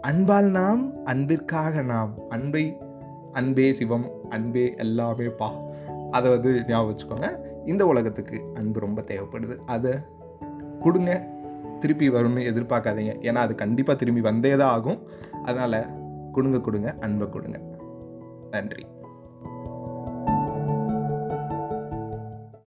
[0.00, 2.76] அன்பால் நாம் அன்பிற்காக நாம் அன்பை
[3.38, 5.48] அன்பே சிவம் அன்பே எல்லாமே பா
[6.10, 7.28] அதை வந்து ஞாபகம் வச்சுக்கோங்க.
[7.66, 9.56] இந்த உலகத்துக்கு அன்பு ரொம்ப தேவைப்படுது.
[9.66, 9.92] அதை
[10.80, 11.28] கொடுங்க.
[11.80, 13.12] திருப்பி வரும்னு எதிர்பார்க்காதீங்க.
[13.20, 15.08] ஏன்னா அது கண்டிப்பாக திரும்பி வந்தே தான் ஆகும்.
[15.44, 15.86] அதனால்
[16.32, 17.60] கொடுங்க கொடுங்க அன்பை கொடுங்க.
[18.50, 18.86] நன்றி.